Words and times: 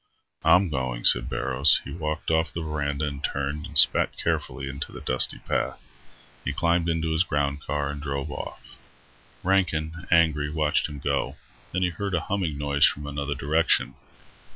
"I'm 0.43 0.69
going," 0.71 1.05
said 1.05 1.29
Barrows. 1.29 1.79
He 1.83 1.91
walked 1.91 2.31
off 2.31 2.51
the 2.51 2.63
verandah 2.63 3.05
and 3.05 3.23
turned 3.23 3.67
and 3.67 3.77
spat 3.77 4.17
carefully 4.17 4.67
into 4.67 4.91
the 4.91 4.99
dusty 4.99 5.37
path. 5.37 5.79
He 6.43 6.53
climbed 6.53 6.89
into 6.89 7.11
his 7.11 7.21
ground 7.21 7.61
car 7.61 7.91
and 7.91 8.01
drove 8.01 8.31
off. 8.31 8.63
Rankin, 9.43 10.07
angry, 10.09 10.49
watched 10.49 10.89
him 10.89 10.97
go. 10.97 11.35
Then 11.71 11.83
he 11.83 11.89
heard 11.89 12.15
a 12.15 12.21
humming 12.21 12.57
noise 12.57 12.87
from 12.87 13.05
another 13.05 13.35
direction. 13.35 13.93